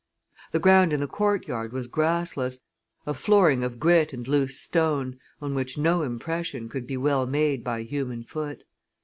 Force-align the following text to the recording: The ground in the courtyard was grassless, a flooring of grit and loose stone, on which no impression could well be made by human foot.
The 0.51 0.57
ground 0.57 0.93
in 0.93 0.99
the 0.99 1.05
courtyard 1.05 1.71
was 1.73 1.85
grassless, 1.85 2.61
a 3.05 3.13
flooring 3.13 3.63
of 3.63 3.79
grit 3.79 4.13
and 4.13 4.27
loose 4.27 4.57
stone, 4.59 5.19
on 5.39 5.53
which 5.53 5.77
no 5.77 6.01
impression 6.01 6.69
could 6.69 6.89
well 6.97 7.27
be 7.27 7.31
made 7.31 7.63
by 7.63 7.83
human 7.83 8.23
foot. 8.23 8.63